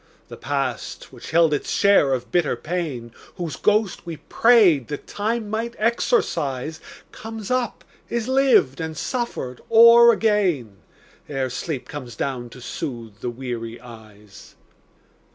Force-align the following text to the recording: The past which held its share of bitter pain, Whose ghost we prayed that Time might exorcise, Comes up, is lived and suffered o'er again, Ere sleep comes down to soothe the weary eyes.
The 0.29 0.35
past 0.35 1.13
which 1.13 1.29
held 1.29 1.53
its 1.53 1.69
share 1.69 2.11
of 2.13 2.31
bitter 2.31 2.55
pain, 2.55 3.11
Whose 3.35 3.55
ghost 3.55 4.03
we 4.03 4.17
prayed 4.17 4.87
that 4.87 5.05
Time 5.05 5.47
might 5.47 5.75
exorcise, 5.77 6.79
Comes 7.11 7.51
up, 7.51 7.83
is 8.09 8.27
lived 8.27 8.81
and 8.81 8.97
suffered 8.97 9.61
o'er 9.71 10.11
again, 10.11 10.77
Ere 11.29 11.51
sleep 11.51 11.87
comes 11.87 12.15
down 12.15 12.49
to 12.49 12.61
soothe 12.61 13.19
the 13.19 13.29
weary 13.29 13.79
eyes. 13.79 14.55